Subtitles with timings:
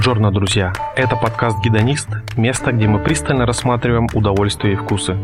[0.00, 0.72] Бонжорно, друзья!
[0.96, 5.14] Это подкаст «Гедонист», место, где мы пристально рассматриваем удовольствия и вкусы.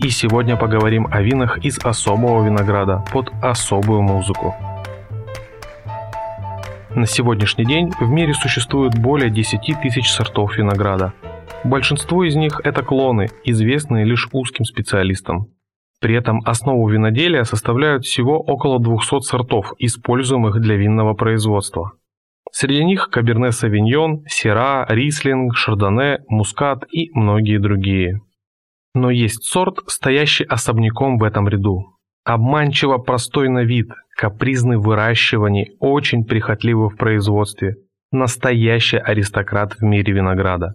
[0.00, 4.54] И сегодня поговорим о винах из особого винограда под особую музыку.
[6.94, 11.14] На сегодняшний день в мире существует более 10 тысяч сортов винограда.
[11.64, 15.46] Большинство из них– это клоны, известные лишь узким специалистам.
[16.00, 21.92] При этом основу виноделия составляют всего около 200 сортов, используемых для винного производства–
[22.54, 28.20] Среди них Каберне Савиньон, Сера, Рислинг, Шардоне, Мускат и многие другие.
[28.94, 31.96] Но есть сорт, стоящий особняком в этом ряду.
[32.24, 33.88] Обманчиво простой на вид,
[34.18, 37.76] капризный в выращивании, очень прихотливый в производстве.
[38.12, 40.74] Настоящий аристократ в мире винограда.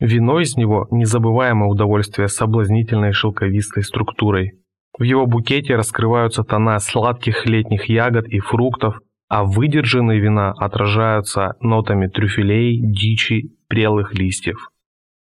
[0.00, 4.60] Вино из него– незабываемое удовольствие с соблазнительной шелковистой структурой.
[4.98, 12.06] В его букете раскрываются тона сладких летних ягод и фруктов, а выдержанные вина отражаются нотами
[12.06, 14.70] трюфелей, дичи, прелых листьев.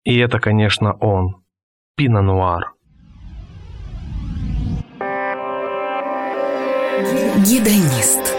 [0.04, 1.44] И это, конечно, он,
[1.98, 2.74] Пино-Нуар.
[7.38, 8.36] Гедонист.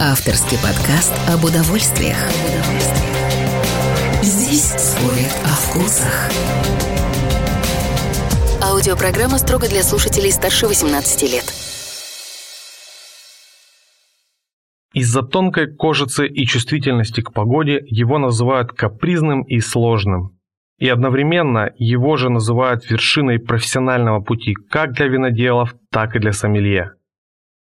[0.00, 2.16] Авторский подкаст об удовольствиях.
[4.22, 6.30] Здесь спорят о вкусах.
[8.62, 11.61] Аудиопрограмма строго для слушателей старше 18 лет.
[14.92, 20.38] Из-за тонкой кожицы и чувствительности к погоде его называют капризным и сложным.
[20.78, 26.92] И одновременно его же называют вершиной профессионального пути как для виноделов, так и для сомелье.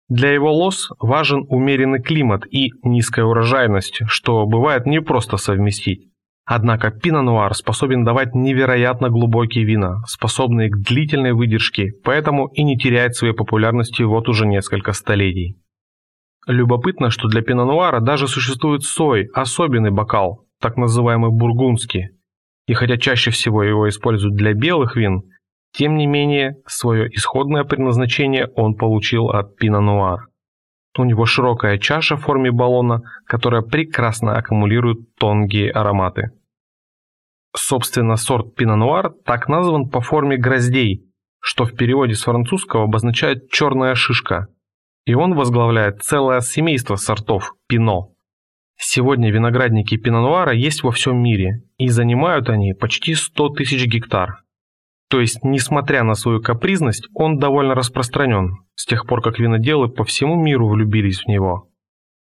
[0.08, 6.10] Для его лос важен умеренный климат и низкая урожайность, что бывает не просто совместить.
[6.46, 13.14] Однако пино-нуар способен давать невероятно глубокие вина, способные к длительной выдержке, поэтому и не теряет
[13.16, 15.58] своей популярности вот уже несколько столетий.
[16.50, 22.10] Любопытно, что для пино-нуара даже существует сой, особенный бокал, так называемый бургундский.
[22.66, 25.22] И хотя чаще всего его используют для белых вин,
[25.74, 30.22] тем не менее свое исходное предназначение он получил от пино-нуар.
[30.98, 36.32] У него широкая чаша в форме баллона, которая прекрасно аккумулирует тонкие ароматы.
[37.56, 41.06] Собственно, сорт пино-нуар так назван по форме гроздей,
[41.40, 44.48] что в переводе с французского обозначает «черная шишка»,
[45.06, 48.14] и он возглавляет целое семейство сортов пино.
[48.78, 54.44] Сегодня виноградники пино-нуара есть во всем мире, и занимают они почти 100 тысяч гектар.
[55.10, 60.04] То есть, несмотря на свою капризность, он довольно распространен, с тех пор как виноделы по
[60.04, 61.70] всему миру влюбились в него.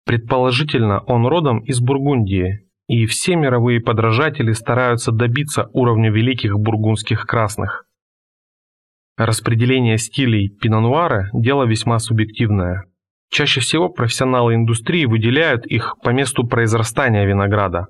[0.05, 7.85] Предположительно, он родом из Бургундии, и все мировые подражатели стараются добиться уровня великих бургундских красных.
[9.17, 12.83] Распределение стилей пино-нуара– дело весьма субъективное.
[13.31, 17.87] Чаще всего профессионалы индустрии выделяют их по месту произрастания винограда.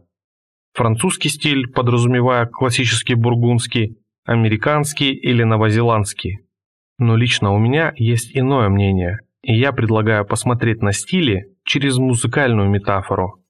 [0.74, 6.41] Французский стиль, подразумевая классический бургундский, американский или новозеландский.
[7.00, 12.69] Но лично у меня есть иное мнение, и я предлагаю посмотреть на стили через музыкальную
[12.69, 13.44] метафору.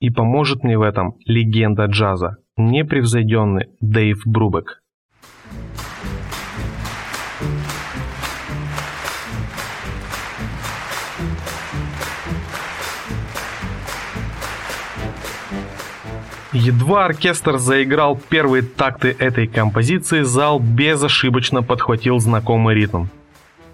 [0.00, 4.81] И поможет мне в этом легенда джаза, непревзойденный Дэйв Брубек.
[16.52, 23.06] Едва оркестр заиграл первые такты этой композиции, зал безошибочно подхватил знакомый ритм.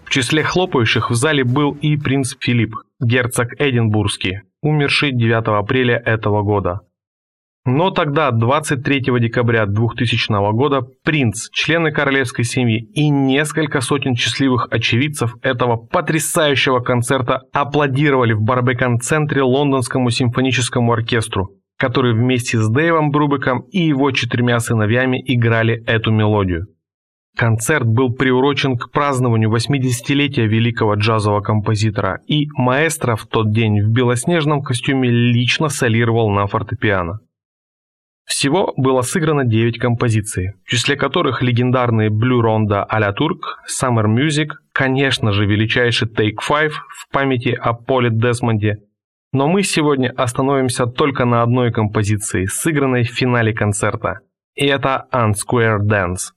[0.05, 6.43] В числе хлопающих в зале был и принц Филипп, герцог Эдинбургский, умерший 9 апреля этого
[6.43, 6.83] года.
[7.65, 15.35] Но тогда, 23 декабря 2000 года, принц, члены королевской семьи и несколько сотен счастливых очевидцев
[15.43, 23.81] этого потрясающего концерта аплодировали в Барбекан-центре лондонскому симфоническому оркестру, который вместе с Дэйвом Брубеком и
[23.81, 26.67] его четырьмя сыновьями играли эту мелодию.
[27.37, 33.91] Концерт был приурочен к празднованию 80-летия великого джазового композитора, и маэстро в тот день в
[33.91, 37.21] белоснежном костюме лично солировал на фортепиано.
[38.27, 44.49] Всего было сыграно 9 композиций, в числе которых легендарные Blue Ronda а-ля Турк, Summer Music,
[44.73, 48.81] конечно же величайший Take Five в памяти о Поле Десмонде
[49.33, 54.21] но мы сегодня остановимся только на одной композиции, сыгранной в финале концерта.
[54.55, 56.33] И это Unsquare Dance.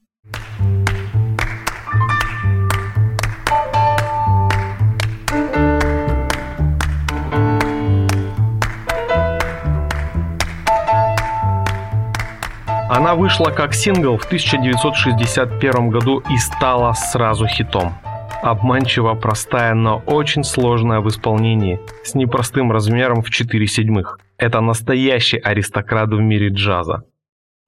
[12.89, 17.93] Она вышла как сингл в 1961 году и стала сразу хитом
[18.41, 24.19] обманчиво простая, но очень сложная в исполнении, с непростым размером в 4 седьмых.
[24.37, 27.03] Это настоящий аристократ в мире джаза.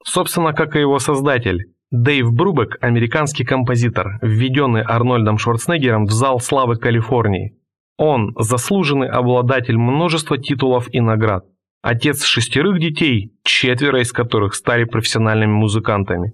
[0.04, 1.74] Собственно, как и его создатель.
[1.92, 7.56] Дэйв Брубек– американский композитор, введенный Арнольдом Шварценеггером в зал славы Калифорнии.
[7.98, 11.46] Он– заслуженный обладатель множества титулов и наград.
[11.84, 16.34] Отец шестерых детей, четверо из которых стали профессиональными музыкантами.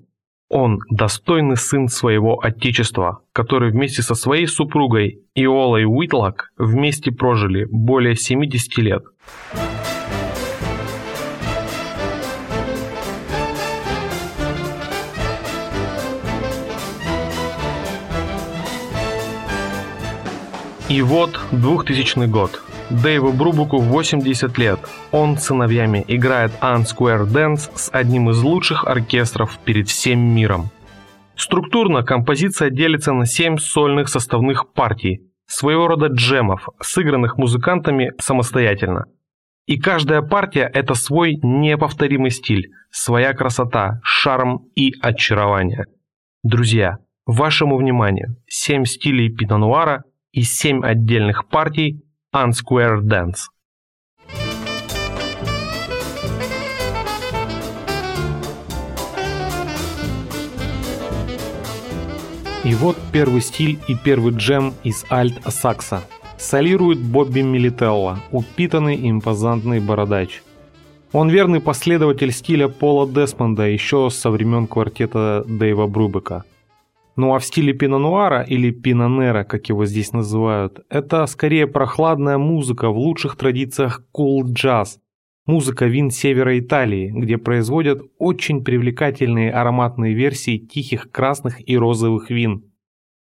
[0.50, 8.16] Он– достойный сын своего отечества, который вместе со своей супругой Иолой Уитлок вместе прожили более
[8.16, 9.04] 70 лет.
[20.90, 22.60] И вот 2000 год.
[22.90, 24.80] Дэйву Брубуку 80 лет.
[25.12, 30.72] Он с сыновьями играет Unsquare Dance с одним из лучших оркестров перед всем миром.
[31.36, 39.06] Структурно композиция делится на 7 сольных составных партий, своего рода джемов, сыгранных музыкантами самостоятельно.
[39.68, 45.86] И каждая партия– это свой неповторимый стиль, своя красота, шарм и очарование.
[46.42, 46.98] Друзья,
[47.28, 52.02] вашему вниманию 7 стилей пино-нуара и 7 отдельных партий
[52.32, 53.48] Unsquare Dance.
[62.64, 66.04] И вот первый стиль и первый джем из альт-сакса.
[66.38, 70.44] Солирует Бобби Милителло, упитанный импозантный бородач.
[71.12, 76.44] Он верный последователь стиля Пола Десмонда еще со времен квартета Дэйва Брубека–
[77.20, 82.90] ну а в стиле пино-нуара или пино-нера, как его здесь называют, это скорее прохладная музыка
[82.90, 85.00] в лучших традициях кул-джаз.
[85.46, 92.72] Музыка вин севера Италии, где производят очень привлекательные ароматные версии тихих красных и розовых вин.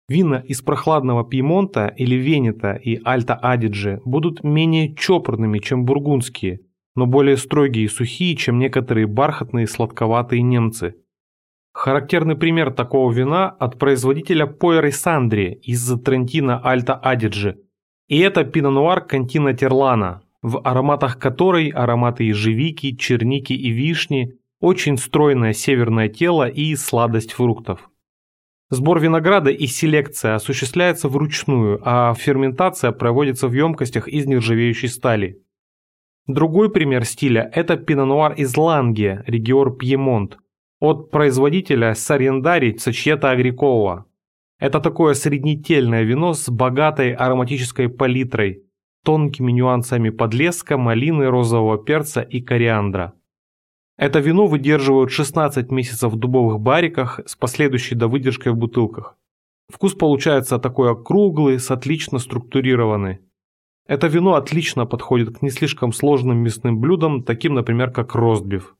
[0.09, 6.63] Вина из прохладного Пьемонта или Венета и Альта-Адиджи будут менее чопорными, чем бургундские,
[6.97, 10.97] но более строгие и сухие, чем некоторые бархатные сладковатые немцы–
[11.77, 17.59] Характерный пример такого вина от производителя Пойры Сандри из Трентина Альта Адиджи.
[18.09, 25.53] И это пино-нуар Кантина Терлана, в ароматах которой ароматы ежевики, черники и вишни, очень стройное
[25.53, 27.91] северное тело и сладость фруктов.
[28.71, 35.43] Сбор винограда и селекция осуществляется вручную, а ферментация проводится в емкостях из нержавеющей стали.
[36.27, 40.39] Другой пример стиля– это пино-нуар из Ланге, регион Пьемонт,
[40.81, 44.07] от производителя Сарендари Цачьета Агрикола.
[44.59, 48.65] Это такое среднетельное вино с богатой ароматической палитрой,
[49.05, 53.15] тонкими нюансами подлеска, малины, розового перца и кориандра.
[53.99, 59.17] Это вино выдерживают 16 месяцев в дубовых бариках с последующей довыдержкой в бутылках.
[59.69, 63.21] Вкус получается такой округлый, с отлично структурированный.
[63.89, 68.77] Это вино отлично подходит к не слишком сложным мясным блюдам, таким, например, как ростбиф.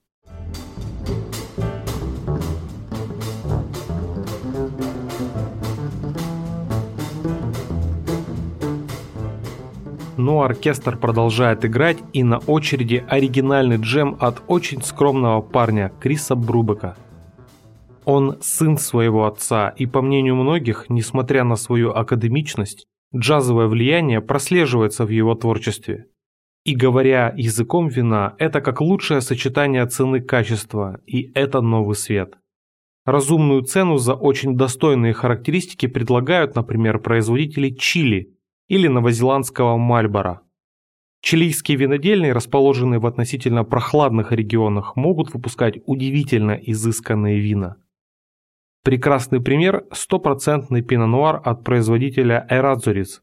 [10.27, 16.97] Но оркестр продолжает играть и на очереди оригинальный джем от очень скромного парня Криса Брубека.
[18.05, 25.05] Он сын своего отца, и по мнению многих, несмотря на свою академичность, джазовое влияние прослеживается
[25.05, 26.07] в его творчестве.
[26.65, 32.35] И говоря языком вина, это как лучшее сочетание цены-качества, и это новый свет.
[33.05, 38.33] Разумную цену за очень достойные характеристики предлагают, например, производители чили–
[38.69, 40.43] или новозеландского Мальбора.
[41.21, 47.77] Чилийские винодельни, расположенные в относительно прохладных регионах, могут выпускать удивительно изысканные вина.
[48.85, 53.23] Прекрасный пример– стопроцентный пино-нуар от производителя Эрадзурис.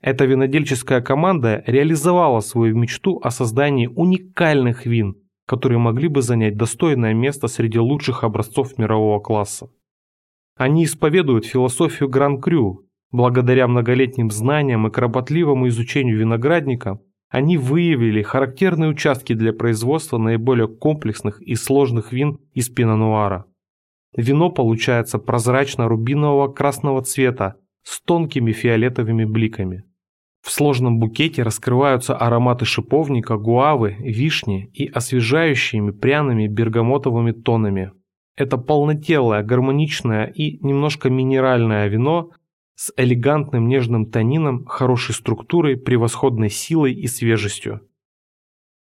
[0.00, 5.16] Эта винодельческая команда реализовала свою мечту о создании уникальных вин,
[5.46, 9.70] которые могли бы занять достойное место среди лучших образцов мирового класса.
[10.56, 17.00] Они исповедуют философию Гран-Крю, Благодаря многолетним знаниям и кропотливому изучению виноградника,
[17.30, 23.46] они выявили характерные участки для производства наиболее комплексных и сложных вин из пино-нуара.
[24.16, 29.84] Вино получается прозрачно-рубинового красного цвета с тонкими фиолетовыми бликами.
[30.42, 37.92] В сложном букете раскрываются ароматы шиповника, гуавы, вишни и освежающими пряными бергамотовыми тонами.
[38.36, 42.30] Это полнотелое, гармоничное и немножко минеральное вино
[42.78, 47.80] с элегантным нежным тонином, хорошей структурой, превосходной силой и свежестью.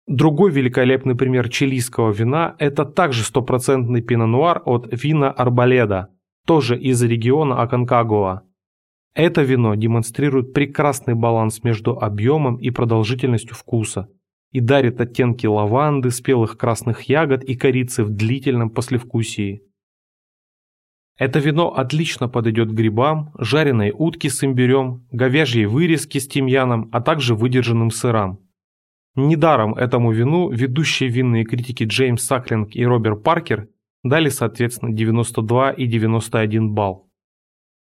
[0.07, 6.09] Другой великолепный пример чилийского вина– это также стопроцентный пино-нуар от вина Арбаледа,
[6.47, 8.41] тоже из региона Аконкагуа.
[9.13, 14.09] Это вино демонстрирует прекрасный баланс между объемом и продолжительностью вкуса,
[14.51, 19.61] и дарит оттенки лаванды, спелых красных ягод и корицы в длительном послевкусии.
[21.17, 27.35] Это вино отлично подойдет грибам, жареной утке с имбирем, говяжьей вырезки с тимьяном, а также
[27.35, 28.39] выдержанным сырам.
[29.15, 33.69] Недаром этому вину ведущие винные критики Джеймс Саклинг и Роберт Паркер
[34.03, 37.09] дали соответственно 92 и 91 балл.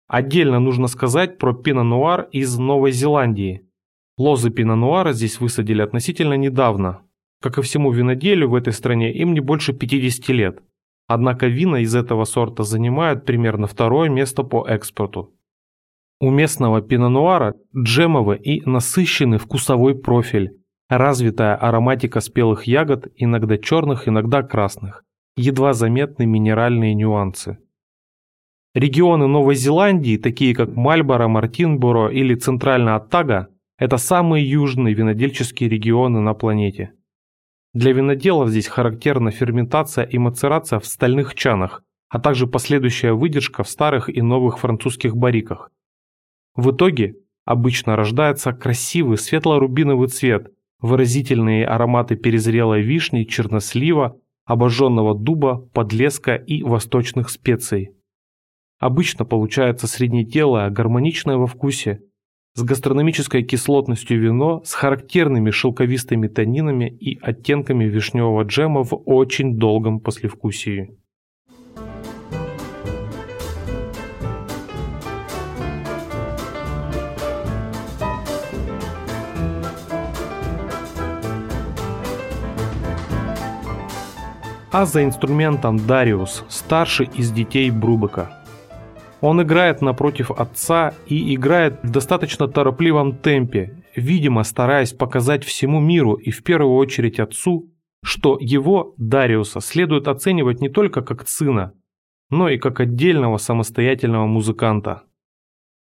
[0.06, 3.68] Отдельно нужно сказать про пино-нуар из Новой Зеландии.
[4.16, 7.02] Лозы пино-нуара здесь высадили относительно недавно.
[7.42, 10.62] Как и всему виноделию в этой стране им не больше 50 лет.
[11.08, 15.34] Однако вина из этого сорта занимают примерно второе место по экспорту.
[16.20, 20.50] У местного пино-нуара джемовый и насыщенный вкусовой профиль,
[20.90, 25.04] развитая ароматика спелых ягод, иногда черных, иногда красных,
[25.36, 27.58] едва заметны минеральные нюансы.
[28.74, 33.48] Регионы Новой Зеландии, такие как Мальборо, Мартинборо или Центральная Оттага,
[33.78, 36.92] это самые южные винодельческие регионы на планете.
[37.74, 43.68] Для виноделов здесь характерна ферментация и мацерация в стальных чанах, а также последующая выдержка в
[43.68, 45.70] старых и новых французских барриках.
[46.54, 56.34] В итоге обычно рождается красивый светло-рубиновый цвет, выразительные ароматы перезрелой вишни, чернослива, обожженного дуба, подлеска
[56.34, 57.90] и восточных специй.
[58.78, 62.00] Обычно получается среднетелое, гармоничное во вкусе,
[62.58, 70.00] с гастрономической кислотностью вино с характерными шелковистыми тонинами и оттенками вишневого джема в очень долгом
[70.00, 70.90] послевкусии.
[84.72, 88.34] А за инструментом Дариус, старший из детей Брубека–
[89.20, 96.14] он играет напротив отца и играет в достаточно торопливом темпе, видимо стараясь показать всему миру
[96.14, 97.72] и в первую очередь отцу,
[98.04, 101.72] что его, Дариуса, следует оценивать не только как сына,
[102.30, 105.02] но и как отдельного самостоятельного музыканта.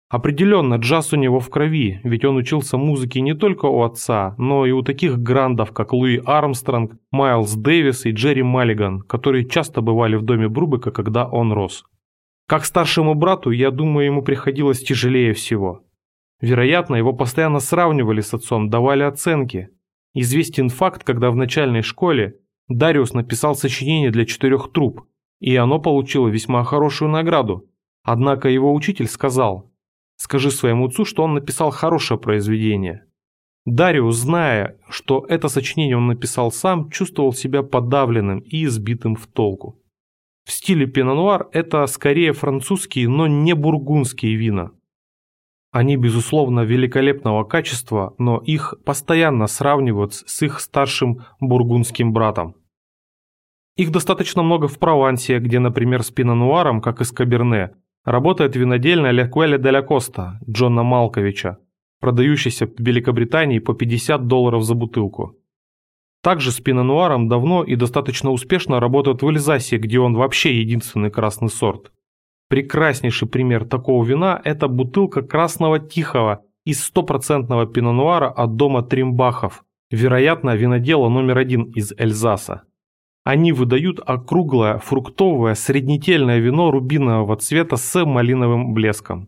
[0.09, 4.63] Определенно, джаз у него в крови, ведь он учился музыке не только у отца, но
[4.67, 10.15] и у таких грандов, как Луи Армстронг, Майлз Дэвис и Джерри Маллиган, которые часто бывали
[10.15, 11.83] в доме Брубека, когда он рос.
[12.47, 15.83] Как старшему брату, я думаю, ему приходилось тяжелее всего.
[16.41, 19.69] Вероятно, его постоянно сравнивали с отцом, давали оценки.
[20.13, 25.05] Известен факт, когда в начальной школе Дариус написал сочинение для четырех труб,
[25.39, 27.69] и оно получило весьма хорошую награду.
[28.03, 29.71] Однако его учитель сказал,
[30.17, 33.05] «Скажи своему отцу, что он написал хорошее произведение».
[33.65, 39.81] Дариус, зная, что это сочинение он написал сам, чувствовал себя подавленным и избитым в толку.
[40.45, 44.71] В стиле пино-нуар это скорее французские, но не бургундские вина.
[45.71, 52.55] Они, безусловно, великолепного качества, но их постоянно сравнивают с их старшим бургундским братом.
[53.75, 57.71] Их достаточно много в Провансе, где, например, с пино-нуаром, как и с Каберне,
[58.05, 61.57] работает винодельня Лекуэля де ля Коста Джона Малковича,
[61.99, 65.37] продающаяся в Великобритании по 50 долларов за бутылку.
[66.23, 71.49] Также с пино-нуаром давно и достаточно успешно работают в Эльзасе, где он вообще единственный красный
[71.49, 71.91] сорт.
[72.47, 80.55] Прекраснейший пример такого вина– это бутылка красного тихого из стопроцентного пино-нуара от дома Тримбахов, вероятно,
[80.55, 82.63] винодела номер один из Эльзаса.
[83.25, 89.27] Они выдают округлое, фруктовое, среднетельное вино рубинового цвета с малиновым блеском.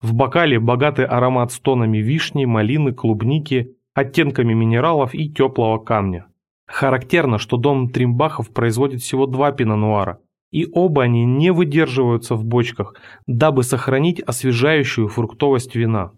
[0.00, 6.26] В бокале богатый аромат с тонами вишни, малины, клубники, оттенками минералов и теплого камня.
[6.66, 10.20] Характерно, что дом Тримбахов производит всего два пино-нуара,
[10.50, 12.94] и оба они не выдерживаются в бочках,
[13.26, 16.12] дабы сохранить освежающую фруктовость вина.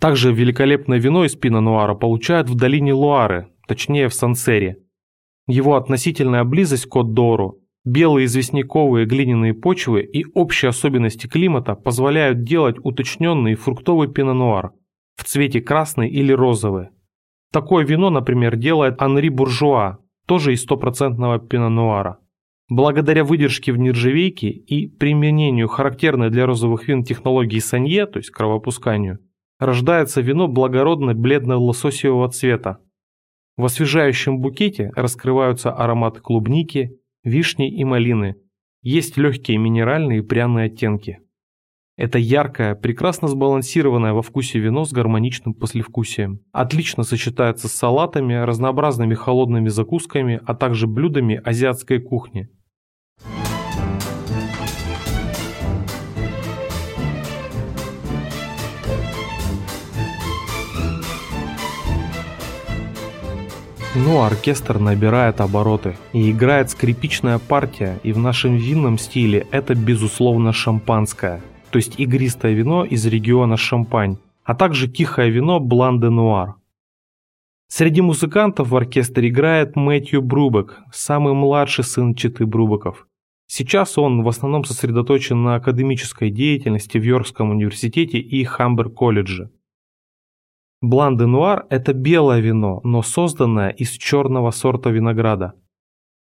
[0.00, 4.78] Также великолепное вино из пино-нуара получают в долине Луары, точнее в Сансере.
[5.46, 12.76] Его относительная близость к Кот-Дору, белые известняковые глиняные почвы и общие особенности климата позволяют делать
[12.82, 14.72] уточненный фруктовый пино-нуар
[15.16, 16.88] в цвете красный или розовый,
[17.52, 22.18] Такое вино, например, делает Анри Буржуа, тоже из стопроцентного пино-нуара.
[22.68, 29.18] Благодаря выдержке в нержавейке и применению характерной для розовых вин технологии санье, то есть кровопусканию,
[29.58, 32.78] рождается вино благородно бледно-лососевого цвета.
[33.56, 38.36] В освежающем букете раскрываются ароматы клубники, вишни и малины.
[38.82, 41.18] Есть легкие минеральные и пряные оттенки.
[42.00, 46.40] Это яркое, прекрасно сбалансированное во вкусе вино с гармоничным послевкусием.
[46.50, 52.48] Отлично сочетается с салатами, разнообразными холодными закусками, а также блюдами азиатской кухни.
[63.94, 70.54] Но оркестр набирает обороты и играет скрипичная партия, и в нашем винном стиле это безусловно
[70.54, 76.54] шампанское, то есть игристое вино из региона Шампань, а также тихое вино Блан де Нуар.
[77.68, 83.06] Среди музыкантов в оркестре играет Мэтью Брубек, самый младший сын Читы Брубеков.
[83.46, 89.50] Сейчас он в основном сосредоточен на академической деятельности в Йоркском университете и Хамбер-колледже.
[90.82, 95.54] Блан де Нуар– это белое вино, но созданное из черного сорта винограда.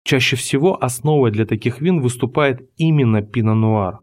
[0.04, 3.98] Чаще всего основой для таких вин выступает именно пино-нуар.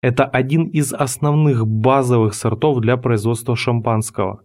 [0.00, 4.42] Это один из основных базовых сортов для производства шампанского.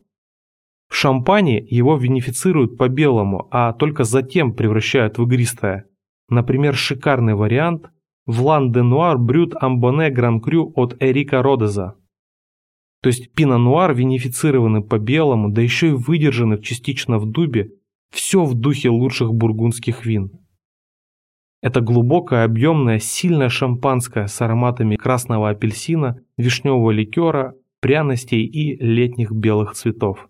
[0.90, 5.86] В шампане его винифицируют по-белому, а только затем превращают в игристое.
[6.30, 7.90] Например, шикарный вариант–
[8.26, 11.96] Влан де Нуар Брют Амбоне Гран Крю от Эрика Родеза.
[13.02, 17.72] То есть пино-нуар винифицированы по-белому, да еще и выдержаны частично в дубе,
[18.12, 20.32] все в духе лучших бургундских вин.
[21.64, 29.72] Это глубокое, объемное, сильное шампанское с ароматами красного апельсина, вишневого ликера, пряностей и летних белых
[29.72, 30.30] цветов.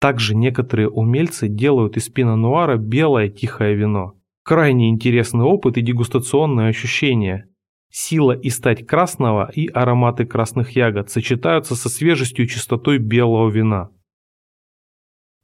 [0.00, 4.14] Также некоторые умельцы делают из пино-нуара белое тихое вино.
[4.44, 7.44] Крайне интересный опыт и дегустационное ощущение–
[7.96, 13.90] Сила и стать красного и ароматы красных ягод сочетаются со свежестью и чистотой белого вина.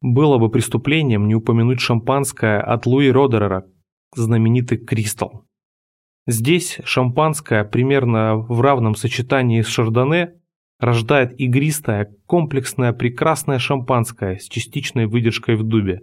[0.00, 3.66] Было бы преступлением не упомянуть шампанское от Луи Родерера,
[4.14, 5.44] знаменитый Кристалл.
[6.26, 10.34] Здесь шампанское примерно в равном сочетании с шардоне
[10.78, 16.02] рождает игристое, комплексное, прекрасное шампанское с частичной выдержкой в дубе.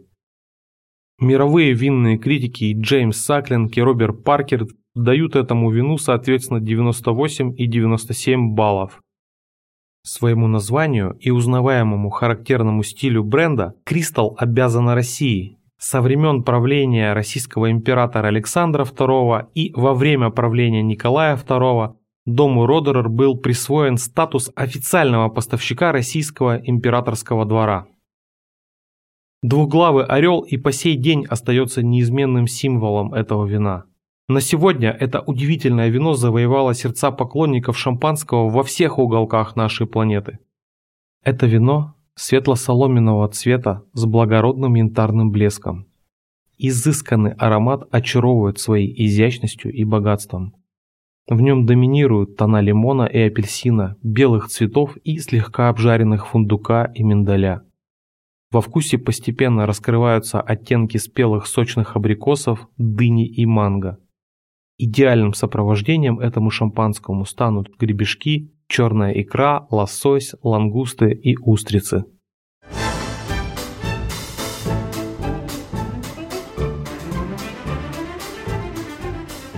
[1.19, 8.53] Мировые винные критики Джеймс Саклинг и Роберт Паркер дают этому вину соответственно 98 и 97
[8.53, 9.01] баллов.
[10.03, 15.56] Своему названию и узнаваемому характерному стилю бренда Кристалл обязана России.
[15.79, 23.09] Со времен правления российского императора Александра II и во время правления Николая II дому Родерер
[23.09, 27.87] был присвоен статус официального поставщика российского императорского двора.
[29.43, 33.85] Двуглавый орел и по сей день остается неизменным символом этого вина.
[34.27, 40.39] На сегодня это удивительное вино завоевало сердца поклонников шампанского во всех уголках нашей планеты.
[41.23, 45.87] Это вино светло-соломенного цвета с благородным янтарным блеском.
[46.57, 50.55] Изысканный аромат очаровывает своей изящностью и богатством.
[51.27, 57.61] В нем доминируют тона лимона и апельсина, белых цветов и слегка обжаренных фундука и миндаля.
[58.49, 63.99] Во вкусе постепенно раскрываются оттенки спелых сочных абрикосов, дыни и манго.
[64.79, 72.05] Идеальным сопровождением этому шампанскому станут гребешки, черная икра, лосось, лангусты и устрицы.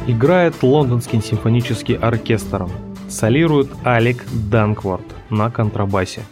[0.07, 2.67] Играет лондонский симфонический оркестр.
[3.07, 6.23] Солирует Алек Данкворт на контрабасе.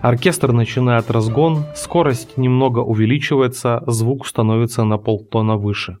[0.00, 5.98] Оркестр начинает разгон, скорость немного увеличивается, звук становится на полтона выше.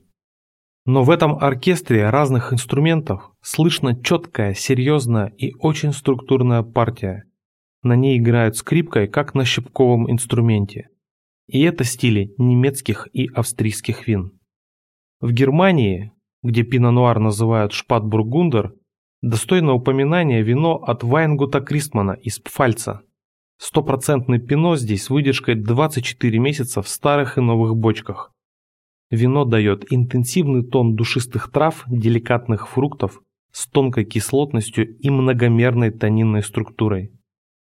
[0.84, 7.24] Но в этом оркестре разных инструментов слышно четкая, серьезная и очень структурная партия.
[7.84, 10.88] На ней играют скрипкой, как на щипковом инструменте.
[11.46, 14.38] И это стили немецких и австрийских вин.
[15.20, 18.74] В Германии, где пино-нуар называют шпатбургундер,
[19.20, 23.02] достойно упоминания вино от Вайнгута Кристмана из Пфальца.
[23.58, 28.32] Стопроцентный пино здесь с выдержкой 24 месяца в старых и новых бочках.
[29.12, 33.20] Вино дает интенсивный тон душистых трав, деликатных фруктов
[33.52, 37.12] с тонкой кислотностью и многомерной тонинной структурой.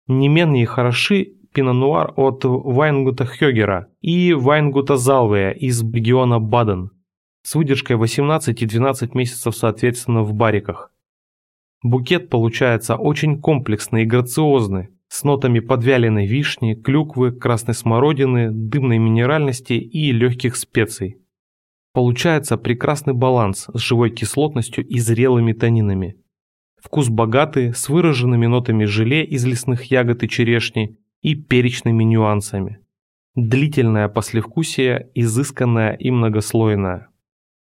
[0.07, 6.91] Не менее хороши пино-нуар от Вайнгута Хёгера и Вайнгута Залвея из региона Баден
[7.43, 10.93] с выдержкой 18 и 12 месяцев соответственно в бариках.
[11.83, 19.73] Букет получается очень комплексный и грациозный, с нотами подвяленной вишни, клюквы, красной смородины, дымной минеральности
[19.73, 21.22] и легких специй.
[21.93, 26.17] Получается прекрасный баланс с живой кислотностью и зрелыми танинами.
[26.81, 32.81] Вкус богатый, с выраженными нотами желе из лесных ягод и черешни и перечными нюансами.
[33.35, 37.09] Длительное послевкусие, изысканное и многослойное.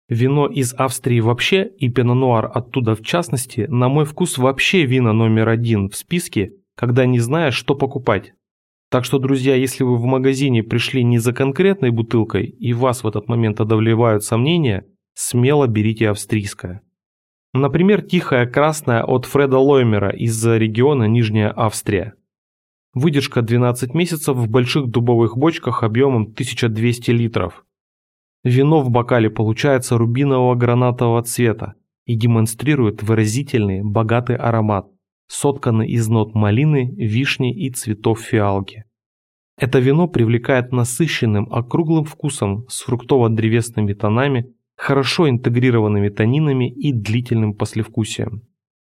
[0.08, 5.48] Вино из Австрии вообще и пино-нуар оттуда в частности, на мой вкус вообще вина номер
[5.48, 8.34] один в списке, когда не знаешь, что покупать.
[8.94, 13.08] Так что, друзья, если вы в магазине пришли не за конкретной бутылкой и вас в
[13.08, 16.80] этот момент одолевают сомнения, смело берите австрийское.
[17.52, 22.14] Например, тихая красная от Фреда Лоймера из региона Нижняя Австрия.
[22.92, 27.64] Выдержка 12 месяцев в больших дубовых бочках объемом 1200 литров.
[28.44, 31.74] Вино в бокале получается рубинового гранатового цвета
[32.06, 34.86] и демонстрирует выразительный, богатый аромат,
[35.26, 38.84] сотканный из нот малины, вишни и цветов фиалки.
[39.56, 48.42] Это вино привлекает насыщенным, округлым вкусом с фруктово-древесными тонами, хорошо интегрированными тонинами и длительным послевкусием.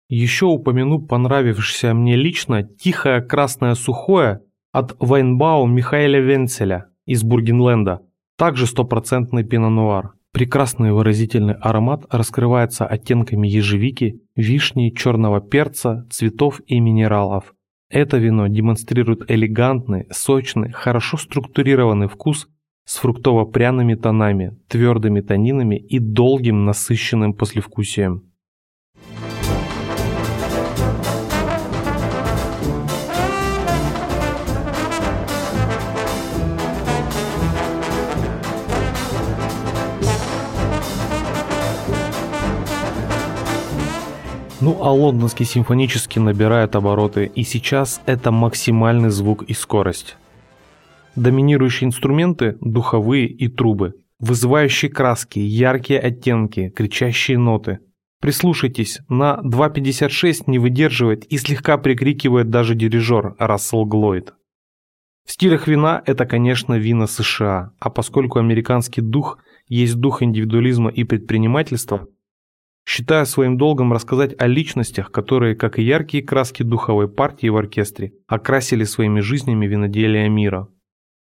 [0.09, 8.01] Еще упомяну понравившееся мне лично тихое красное сухое от Вайнбау Михаэля Венцеля из Бургенленда,
[8.37, 10.16] также стопроцентный пино-нуар.
[10.37, 17.55] Прекрасный выразительный аромат раскрывается оттенками ежевики, вишни, черного перца, цветов и минералов.
[17.89, 22.49] Это вино демонстрирует элегантный, сочный, хорошо структурированный вкус
[22.85, 28.26] с фруктово-пряными тонами, твердыми тонинами и долгим насыщенным послевкусием.
[44.67, 50.17] Ну а лондонский симфонический набирает обороты, и сейчас это максимальный звук и скорость.
[51.15, 57.79] Доминирующие инструменты– духовые и трубы, вызывающие краски, яркие оттенки, кричащие ноты.
[58.19, 64.33] Прислушайтесь, на 2.56 не выдерживает и слегка прикрикивает даже дирижер Рассел Глойд.
[65.25, 69.37] В стилях вина это, конечно, вина США, а поскольку американский дух
[69.69, 72.09] есть дух индивидуализма и предпринимательства,
[72.87, 78.13] считая своим долгом рассказать о личностях, которые, как и яркие краски духовой партии в оркестре,
[78.27, 80.69] окрасили своими жизнями виноделия мира.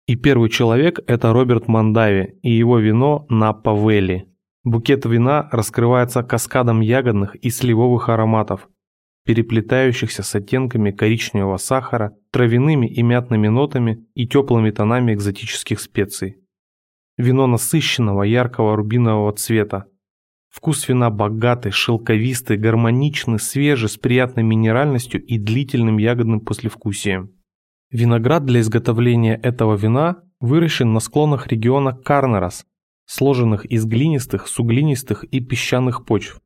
[0.08, 4.26] И первый человек– это Роберт Мандави и его вино Наппа Вэлли.
[4.64, 8.68] Букет вина раскрывается каскадом ягодных и сливовых ароматов,
[9.24, 16.38] переплетающихся с оттенками коричневого сахара, травяными и мятными нотами и теплыми тонами экзотических специй.
[17.16, 19.86] Вино насыщенного яркого рубинового цвета,
[20.54, 27.32] Вкус вина богатый, шелковистый, гармоничный, свежий, с приятной минеральностью и длительным ягодным послевкусием.
[27.90, 32.68] Виноград для изготовления этого вина выращен на склонах региона Карнерас,
[33.08, 36.40] сложенных из глинистых, суглинистых и песчаных почв,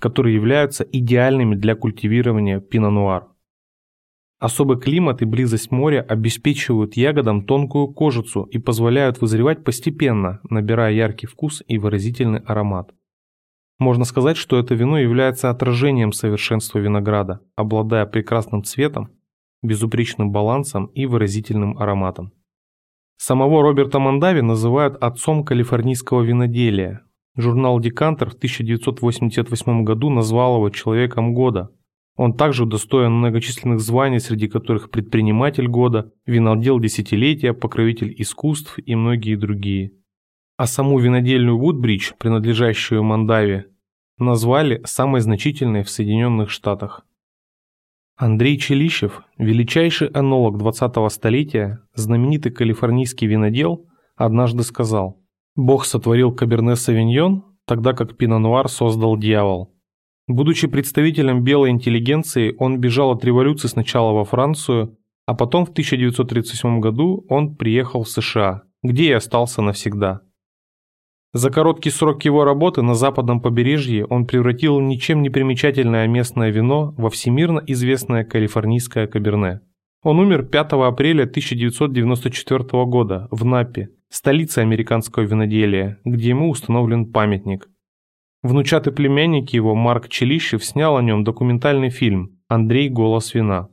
[0.00, 3.28] которые являются идеальными для культивирования пино-нуар.
[4.40, 11.28] Особый климат и близость моря обеспечивают ягодам тонкую кожицу и позволяют вызревать постепенно, набирая яркий
[11.28, 12.92] вкус и выразительный аромат.
[13.82, 19.08] Можно сказать, что это вино является отражением совершенства винограда, обладая прекрасным цветом,
[19.60, 22.32] безупречным балансом и выразительным ароматом.
[23.16, 27.00] Самого Роберта Мандави называют отцом калифорнийского виноделия.
[27.36, 31.70] Журнал «Декантер» в 1988 году назвал его «Человеком года».
[32.14, 39.34] Он также удостоен многочисленных званий, среди которых предприниматель года, винодел десятилетия, покровитель искусств и многие
[39.34, 39.90] другие.
[40.56, 43.71] А саму винодельную Вудбридж, принадлежащую Мандаве,
[44.22, 47.04] назвали самой значительной в Соединенных Штатах.
[48.16, 55.20] Андрей Челищев, величайший энолог 20-го столетия, знаменитый калифорнийский винодел, однажды сказал
[55.56, 59.74] «Бог сотворил Каберне Савиньон, тогда как Пино-Нуар создал дьявол».
[60.28, 66.80] Будучи представителем белой интеллигенции, он бежал от революции сначала во Францию, а потом в 1937
[66.80, 70.20] году он приехал в США, где и остался навсегда.
[71.34, 76.94] За короткий срок его работы на западном побережье он превратил ничем не примечательное местное вино
[76.98, 79.60] во всемирно известное калифорнийское каберне.
[80.02, 87.68] Он умер 5 апреля 1994 года в Напе, столице американского виноделия, где ему установлен памятник.
[88.42, 92.90] Внучатый племянник его Марк Челищев снял о нем документальный фильм «Андрей.
[92.90, 93.68] Голос вина».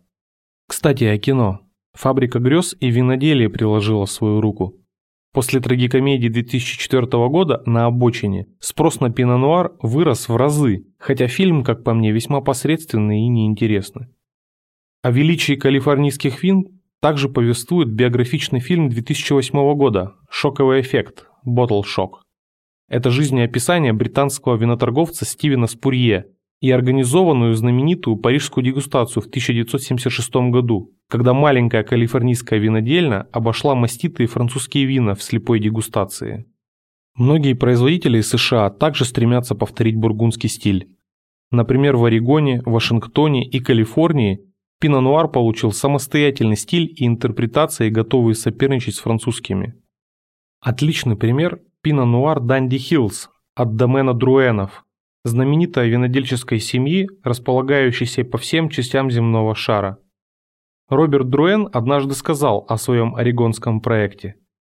[0.68, 1.62] Кстати, о кино.
[1.94, 4.79] «Фабрика грез» и виноделие приложила свою руку.
[5.32, 11.84] После трагикомедии 2004 года «На обочине» спрос на пино-нуар вырос в разы, хотя фильм, как
[11.84, 14.08] по мне, весьма посредственный и неинтересный.
[15.04, 22.22] О величии калифорнийских вин также повествует биографичный фильм 2008 года «Шоковый эффект» «Bottle Shock».
[22.88, 26.26] Это жизнеописание британского виноторговца Стивена Спурье
[26.62, 34.86] и организованную знаменитую парижскую дегустацию в 1976 году, когда маленькая калифорнийская винодельня обошла маститые французские
[34.86, 36.46] вина в слепой дегустации.
[37.16, 40.90] Многие производители США также стремятся повторить бургундский стиль.
[41.52, 44.42] Например, в Орегоне, Вашингтоне и Калифорнии
[44.80, 49.76] пино-нуар получил самостоятельный стиль и интерпретации, готовые соперничать с французскими.
[50.62, 54.86] Отличный пример– пино-нуар Данди Хиллз от домена Друэнов,
[55.24, 59.98] знаменитой винодельческой семьи, располагающейся по всем частям земного шара–
[60.90, 64.36] Роберт Друэн однажды сказал о своем орегонском проекте.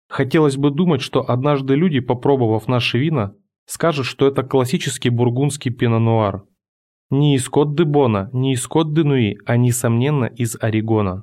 [0.08, 3.34] Хотелось бы думать, что однажды люди, попробовав наши вина,
[3.66, 6.42] скажут, что это классический бургундский пино-нуар.
[7.10, 11.22] Не из Кот-де-Бона, не из Кот-де-Нуи, а несомненно из Орегона.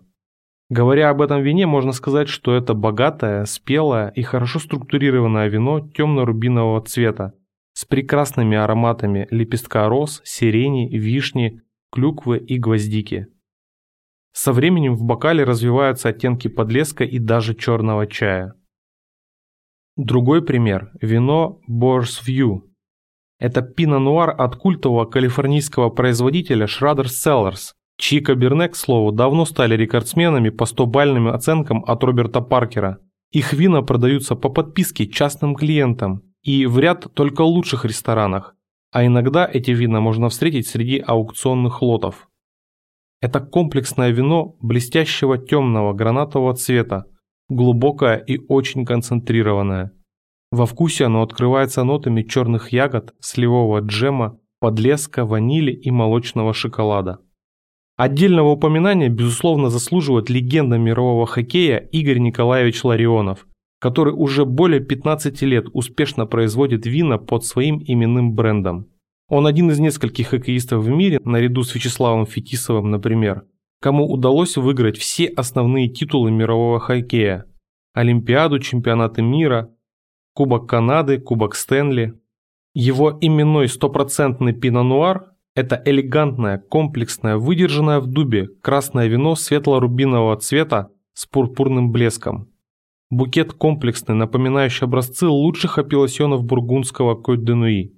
[0.69, 6.81] Говоря об этом вине, можно сказать, что это богатое, спелое и хорошо структурированное вино темно-рубинового
[6.81, 7.33] цвета
[7.77, 11.61] с прекрасными ароматами лепестка роз, сирени, вишни,
[11.91, 13.27] клюквы и гвоздики.
[14.33, 18.55] Со временем в бокале развиваются оттенки подлеска и даже черного чая.
[19.95, 22.61] Другой пример– вино Boar's View.
[23.37, 30.49] Это пино-нуар от культового калифорнийского производителя Schrader's Cellars, чьи каберне, к слову, давно стали рекордсменами
[30.49, 32.97] по 100-бальным оценкам от Роберта Паркера.
[33.31, 38.55] Их вина продаются по подписке частным клиентам и в ряд только лучших ресторанах,
[38.93, 42.29] а иногда эти вина можно встретить среди аукционных лотов.
[43.19, 47.03] Это комплексное вино блестящего темного гранатового цвета,
[47.49, 49.91] глубокое и очень концентрированное.
[50.49, 57.19] Во вкусе оно открывается нотами черных ягод, сливового джема, подлеска, ванили и молочного шоколада.
[57.97, 63.46] Отдельного упоминания, безусловно, заслуживает легенда мирового хоккея Игорь Николаевич Ларионов,
[63.79, 68.87] который уже более 15 лет успешно производит вина под своим именным брендом.
[69.29, 73.43] Он один из нескольких хоккеистов в мире, наряду с Вячеславом Фетисовым, например,
[73.81, 77.45] кому удалось выиграть все основные титулы мирового хоккея–
[77.93, 79.71] Олимпиаду, чемпионаты мира,
[80.33, 82.13] Кубок Канады, Кубок Стэнли.
[82.75, 91.25] Его именной стопроцентный пино-нуар– это элегантное, комплексное, выдержанное в дубе красное вино светло-рубинового цвета с
[91.25, 92.51] пурпурным блеском.
[93.09, 97.93] Букет комплексный, напоминающий образцы лучших апелласьонов бургундского Кот-де-Нуи.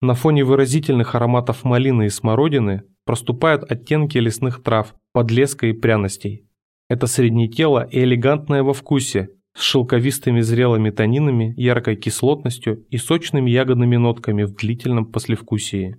[0.00, 6.46] На фоне выразительных ароматов малины и смородины проступают оттенки лесных трав, подлеска и пряностей.
[6.88, 13.50] Это среднее тело и элегантное во вкусе, с шелковистыми зрелыми танинами, яркой кислотностью и сочными
[13.50, 15.98] ягодными нотками в длительном послевкусии.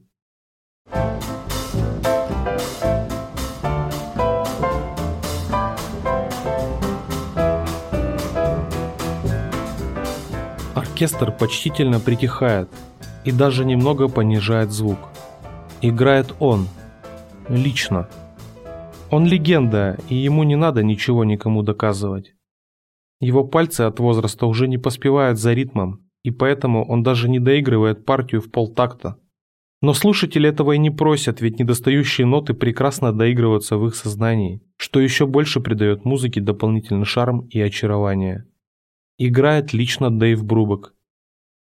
[11.02, 12.70] Оркестр почтительно притихает,
[13.26, 15.00] и даже немного понижает звук.
[15.82, 16.68] Играет он.
[17.50, 18.08] Лично.
[19.10, 22.36] Он легенда, и ему не надо ничего никому доказывать.
[23.20, 28.06] Его пальцы от возраста уже не поспевают за ритмом, и поэтому он даже не доигрывает
[28.06, 29.18] партию в полтакта.
[29.82, 35.00] Но слушатели этого и не просят, ведь недостающие ноты прекрасно доигрываются в их сознании, что
[35.00, 38.46] еще больше придает музыке дополнительный шарм и очарование.
[39.24, 40.96] Играет лично Дэйв Брубок,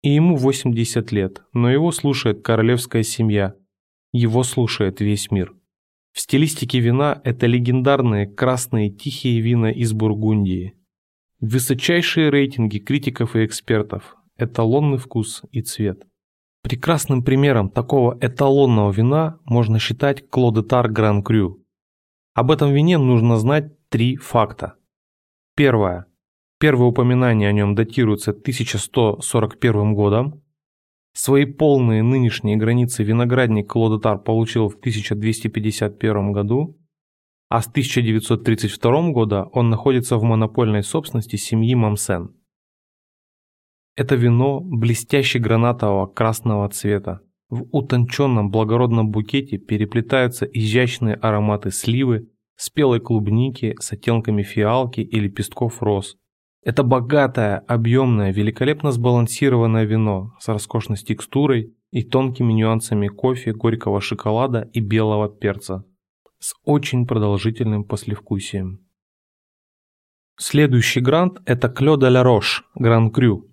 [0.01, 3.53] и ему 80 лет, но его слушает королевская семья.
[4.11, 5.53] Его слушает весь мир.
[6.11, 10.73] В стилистике вина это легендарные красные тихие вина из Бургундии.
[11.39, 16.07] Высочайшие рейтинги критиков и экспертов, эталонный вкус и цвет.
[16.63, 21.63] Прекрасным примером такого эталонного вина можно считать Клодетар Гран Крю.
[22.33, 24.77] Об этом вине нужно знать три факта.
[25.55, 26.07] Первое.
[26.61, 30.43] Первое упоминание о нем датируется 1141 годом.
[31.11, 36.79] Свои полные нынешние границы виноградник Клодотар получил в 1251 году,
[37.49, 42.35] а с 1932 года он находится в монопольной собственности семьи Мамсен.
[43.95, 47.21] Это вино блестяще гранатового красного цвета.
[47.49, 55.81] В утонченном благородном букете переплетаются изящные ароматы сливы, спелой клубники с оттенками фиалки и лепестков
[55.81, 56.17] роз,
[56.63, 64.69] это богатое, объемное, великолепно сбалансированное вино с роскошной текстурой и тонкими нюансами кофе, горького шоколада
[64.73, 65.83] и белого перца
[66.39, 68.79] с очень продолжительным послевкусием.
[70.37, 73.47] Следующий грант– это Клё де ла Рош, Гран Крю.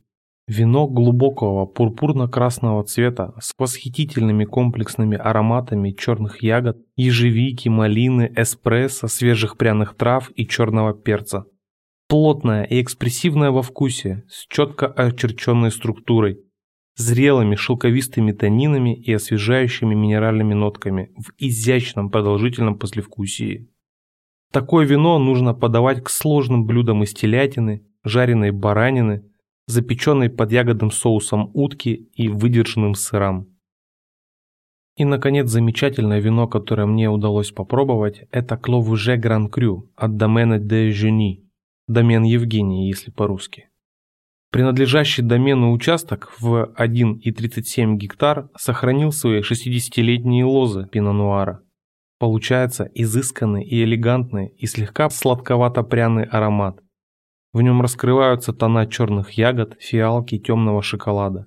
[0.46, 9.94] Вино глубокого пурпурно-красного цвета с восхитительными комплексными ароматами черных ягод, ежевики, малины, эспрессо, свежих пряных
[9.94, 11.44] трав и черного перца–
[12.08, 16.40] плотная и экспрессивная во вкусе, с четко очерченной структурой,
[16.96, 23.70] зрелыми шелковистыми танинами и освежающими минеральными нотками в изящном продолжительном послевкусии.
[24.50, 29.30] Такое вино нужно подавать к сложным блюдам из телятины, жареной баранины,
[29.66, 33.54] запеченной под ягодным соусом утки и выдержанным сырам.
[34.96, 40.90] И, наконец, замечательное вино, которое мне удалось попробовать, это Кловуже Гран Крю от Домена де
[40.90, 41.47] Жени
[41.88, 43.68] домен Евгения, если по-русски.
[44.50, 51.62] Принадлежащий домену участок в 1,37 гектар сохранил свои 60-летние лозы пино-нуара.
[52.18, 56.80] Получается изысканный и элегантный и слегка сладковато-пряный аромат.
[57.52, 61.46] В нем раскрываются тона черных ягод, фиалки, темного шоколада.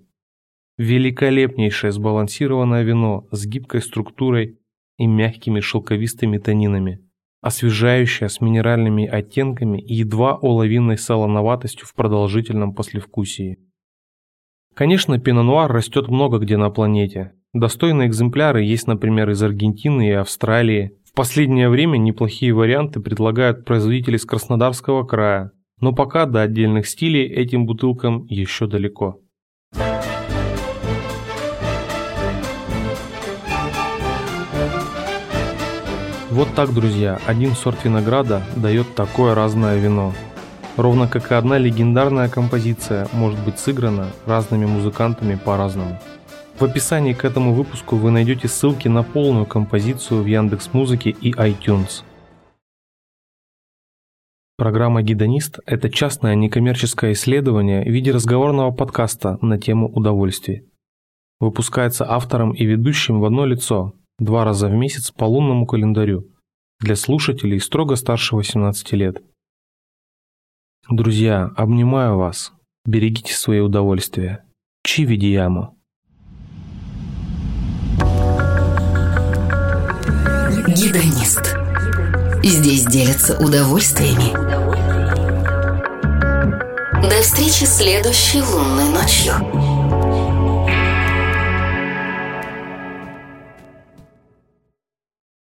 [0.77, 4.59] Великолепнейшее сбалансированное вино с гибкой структурой
[4.97, 6.99] и мягкими шелковистыми тонинами,
[7.41, 13.57] освежающее с минеральными оттенками и едва уловимой солоноватостью в продолжительном послевкусии.
[14.73, 17.33] Конечно, пино-нуар растет много где на планете.
[17.53, 20.97] Достойные экземпляры есть, например, из Аргентины и Австралии.
[21.03, 25.51] В последнее время неплохие варианты предлагают производители из Краснодарского края,
[25.81, 29.19] но пока до отдельных стилей этим бутылкам еще далеко.
[36.31, 40.13] Вот так, друзья, один сорт винограда дает такое разное вино.
[40.77, 45.99] Ровно как и одна легендарная композиция может быть сыграна разными музыкантами по-разному.
[46.57, 51.33] В описании к этому выпуску вы найдете ссылки на полную композицию в Яндекс Музыке и
[51.33, 52.03] iTunes.
[54.57, 60.63] Программа «Гидонист»– это частное некоммерческое исследование в виде разговорного подкаста на тему удовольствий.
[61.41, 66.27] Выпускается автором и ведущим в одно лицо, два раза в месяц по лунному календарю,
[66.79, 69.21] для слушателей строго старше 18 лет.
[70.89, 72.53] Друзья, обнимаю вас.
[72.85, 74.45] Берегите свои удовольствия.
[74.83, 75.75] Чивидияму.
[80.67, 81.57] Гидонист.
[82.43, 84.33] Здесь делятся удовольствиями.
[87.01, 89.80] До встречи следующей лунной ночью.